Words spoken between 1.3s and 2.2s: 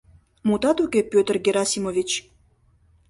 Герасимович.